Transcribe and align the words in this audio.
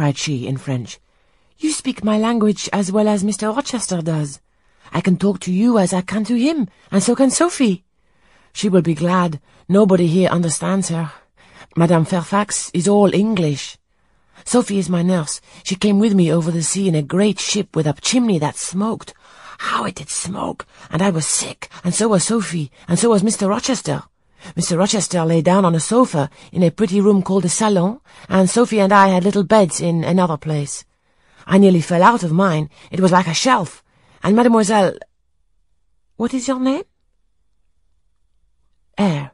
cried 0.00 0.16
she 0.16 0.46
in 0.46 0.56
French. 0.56 0.98
You 1.58 1.72
speak 1.72 2.02
my 2.02 2.16
language 2.16 2.70
as 2.72 2.90
well 2.90 3.06
as 3.06 3.22
Mr. 3.22 3.54
Rochester 3.54 4.00
does. 4.00 4.40
I 4.94 5.02
can 5.02 5.18
talk 5.18 5.40
to 5.40 5.52
you 5.52 5.76
as 5.76 5.92
I 5.92 6.00
can 6.00 6.24
to 6.24 6.38
him, 6.38 6.68
and 6.90 7.02
so 7.02 7.14
can 7.14 7.30
Sophie. 7.30 7.84
She 8.54 8.70
will 8.70 8.80
be 8.80 8.94
glad. 8.94 9.42
Nobody 9.68 10.06
here 10.06 10.30
understands 10.30 10.88
her. 10.88 11.12
Madame 11.76 12.06
Fairfax 12.06 12.70
is 12.72 12.88
all 12.88 13.14
English. 13.14 13.76
Sophie 14.46 14.78
is 14.78 14.88
my 14.88 15.02
nurse. 15.02 15.42
She 15.64 15.74
came 15.74 15.98
with 15.98 16.14
me 16.14 16.32
over 16.32 16.50
the 16.50 16.62
sea 16.62 16.88
in 16.88 16.94
a 16.94 17.02
great 17.02 17.38
ship 17.38 17.76
with 17.76 17.86
a 17.86 17.92
chimney 18.00 18.38
that 18.38 18.56
smoked. 18.56 19.12
How 19.58 19.84
it 19.84 19.96
did 19.96 20.08
smoke! 20.08 20.66
And 20.90 21.02
I 21.02 21.10
was 21.10 21.26
sick, 21.26 21.68
and 21.84 21.94
so 21.94 22.08
was 22.08 22.24
Sophie, 22.24 22.70
and 22.88 22.98
so 22.98 23.10
was 23.10 23.22
Mr. 23.22 23.50
Rochester. 23.50 24.04
Mr. 24.56 24.78
Rochester 24.78 25.24
lay 25.24 25.42
down 25.42 25.64
on 25.64 25.74
a 25.74 25.80
sofa 25.80 26.30
in 26.52 26.62
a 26.62 26.70
pretty 26.70 27.00
room 27.00 27.22
called 27.22 27.44
the 27.44 27.48
salon, 27.48 28.00
and 28.28 28.48
Sophie 28.48 28.80
and 28.80 28.92
I 28.92 29.08
had 29.08 29.24
little 29.24 29.44
beds 29.44 29.80
in 29.80 30.04
another 30.04 30.36
place. 30.36 30.84
I 31.46 31.58
nearly 31.58 31.80
fell 31.80 32.02
out 32.02 32.22
of 32.22 32.32
mine. 32.32 32.70
It 32.90 33.00
was 33.00 33.12
like 33.12 33.26
a 33.26 33.34
shelf. 33.34 33.82
And 34.22 34.36
Mademoiselle... 34.36 34.94
What 36.16 36.34
is 36.34 36.46
your 36.46 36.60
name? 36.60 36.84
Eyre. 38.98 39.32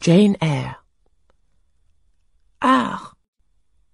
Jane 0.00 0.36
Eyre. 0.40 0.76
Ah. 2.62 3.12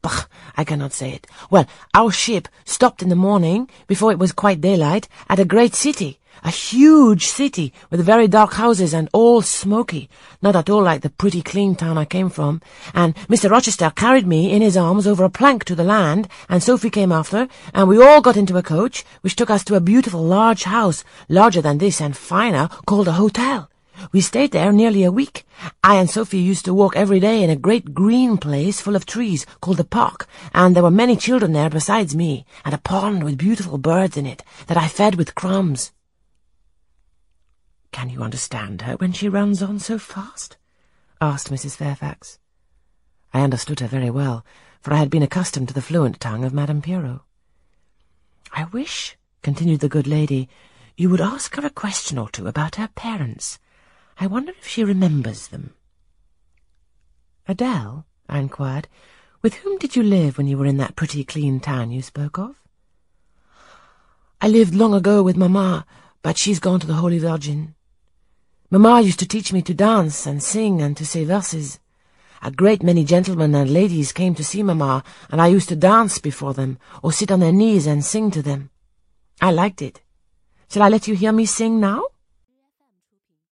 Bah, 0.00 0.26
I 0.56 0.64
cannot 0.64 0.92
say 0.92 1.12
it. 1.12 1.26
Well, 1.50 1.66
our 1.94 2.10
ship 2.10 2.48
stopped 2.64 3.02
in 3.02 3.08
the 3.08 3.16
morning, 3.16 3.68
before 3.86 4.12
it 4.12 4.18
was 4.18 4.32
quite 4.32 4.60
daylight, 4.60 5.08
at 5.28 5.38
a 5.38 5.44
great 5.44 5.74
city. 5.74 6.20
A 6.44 6.50
huge 6.50 7.26
city 7.26 7.72
with 7.90 8.04
very 8.04 8.28
dark 8.28 8.52
houses 8.54 8.94
and 8.94 9.08
all 9.12 9.42
smoky, 9.42 10.08
not 10.40 10.54
at 10.54 10.70
all 10.70 10.82
like 10.82 11.02
the 11.02 11.10
pretty 11.10 11.42
clean 11.42 11.74
town 11.74 11.98
I 11.98 12.04
came 12.04 12.30
from. 12.30 12.60
And 12.94 13.14
Mr. 13.26 13.50
Rochester 13.50 13.90
carried 13.90 14.26
me 14.26 14.52
in 14.52 14.62
his 14.62 14.76
arms 14.76 15.06
over 15.06 15.24
a 15.24 15.30
plank 15.30 15.64
to 15.64 15.74
the 15.74 15.84
land, 15.84 16.28
and 16.48 16.62
Sophie 16.62 16.90
came 16.90 17.12
after, 17.12 17.48
and 17.74 17.88
we 17.88 18.00
all 18.00 18.20
got 18.20 18.36
into 18.36 18.56
a 18.56 18.62
coach, 18.62 19.04
which 19.22 19.36
took 19.36 19.50
us 19.50 19.64
to 19.64 19.74
a 19.74 19.80
beautiful 19.80 20.22
large 20.22 20.64
house, 20.64 21.04
larger 21.28 21.60
than 21.60 21.78
this 21.78 22.00
and 22.00 22.16
finer, 22.16 22.68
called 22.86 23.08
a 23.08 23.12
hotel. 23.12 23.68
We 24.12 24.20
stayed 24.20 24.52
there 24.52 24.72
nearly 24.72 25.02
a 25.02 25.10
week. 25.10 25.44
I 25.82 25.96
and 25.96 26.08
Sophie 26.08 26.38
used 26.38 26.64
to 26.66 26.74
walk 26.74 26.94
every 26.94 27.18
day 27.18 27.42
in 27.42 27.50
a 27.50 27.56
great 27.56 27.94
green 27.94 28.36
place 28.36 28.80
full 28.80 28.94
of 28.94 29.06
trees 29.06 29.44
called 29.60 29.78
the 29.78 29.84
park, 29.84 30.28
and 30.54 30.76
there 30.76 30.84
were 30.84 30.90
many 30.90 31.16
children 31.16 31.52
there 31.52 31.68
besides 31.68 32.14
me, 32.14 32.46
and 32.64 32.74
a 32.74 32.78
pond 32.78 33.24
with 33.24 33.36
beautiful 33.36 33.76
birds 33.76 34.16
in 34.16 34.24
it 34.24 34.44
that 34.68 34.76
I 34.76 34.86
fed 34.86 35.16
with 35.16 35.34
crumbs. 35.34 35.90
Can 37.98 38.10
you 38.10 38.22
understand 38.22 38.82
her 38.82 38.94
when 38.94 39.10
she 39.10 39.28
runs 39.28 39.60
on 39.60 39.80
so 39.80 39.98
fast? 39.98 40.56
asked 41.20 41.50
Mrs. 41.50 41.74
Fairfax. 41.74 42.38
I 43.34 43.40
understood 43.40 43.80
her 43.80 43.88
very 43.88 44.08
well, 44.08 44.46
for 44.80 44.94
I 44.94 44.98
had 44.98 45.10
been 45.10 45.24
accustomed 45.24 45.66
to 45.66 45.74
the 45.74 45.82
fluent 45.82 46.20
tongue 46.20 46.44
of 46.44 46.54
Madame 46.54 46.80
Pierrot. 46.80 47.22
I 48.52 48.66
wish, 48.66 49.16
continued 49.42 49.80
the 49.80 49.88
good 49.88 50.06
lady, 50.06 50.48
you 50.96 51.10
would 51.10 51.20
ask 51.20 51.56
her 51.56 51.66
a 51.66 51.70
question 51.70 52.18
or 52.18 52.28
two 52.28 52.46
about 52.46 52.76
her 52.76 52.86
parents. 52.86 53.58
I 54.20 54.28
wonder 54.28 54.52
if 54.56 54.68
she 54.68 54.84
remembers 54.84 55.48
them. 55.48 55.74
Adele, 57.48 58.06
I 58.28 58.38
inquired, 58.38 58.86
with 59.42 59.54
whom 59.54 59.76
did 59.76 59.96
you 59.96 60.04
live 60.04 60.38
when 60.38 60.46
you 60.46 60.56
were 60.56 60.66
in 60.66 60.76
that 60.76 60.94
pretty 60.94 61.24
clean 61.24 61.58
town 61.58 61.90
you 61.90 62.02
spoke 62.02 62.38
of? 62.38 62.62
I 64.40 64.46
lived 64.46 64.72
long 64.72 64.94
ago 64.94 65.20
with 65.20 65.36
Mamma, 65.36 65.84
but 66.22 66.38
she's 66.38 66.60
gone 66.60 66.78
to 66.78 66.86
the 66.86 66.94
Holy 66.94 67.18
Virgin. 67.18 67.74
Mamma 68.70 69.00
used 69.00 69.18
to 69.20 69.26
teach 69.26 69.50
me 69.50 69.62
to 69.62 69.72
dance 69.72 70.26
and 70.26 70.42
sing 70.42 70.82
and 70.82 70.94
to 70.98 71.06
say 71.06 71.24
verses. 71.24 71.80
A 72.42 72.50
great 72.50 72.82
many 72.82 73.02
gentlemen 73.02 73.54
and 73.54 73.72
ladies 73.72 74.12
came 74.12 74.34
to 74.34 74.44
see 74.44 74.62
Mamma, 74.62 75.02
and 75.30 75.40
I 75.40 75.46
used 75.46 75.70
to 75.70 75.76
dance 75.76 76.18
before 76.18 76.52
them, 76.52 76.78
or 77.02 77.10
sit 77.10 77.30
on 77.30 77.40
their 77.40 77.50
knees 77.50 77.86
and 77.86 78.04
sing 78.04 78.30
to 78.32 78.42
them. 78.42 78.68
I 79.40 79.52
liked 79.52 79.80
it. 79.80 80.02
Shall 80.70 80.82
I 80.82 80.90
let 80.90 81.08
you 81.08 81.14
hear 81.14 81.32
me 81.32 81.46
sing 81.46 81.80
now? 81.80 82.04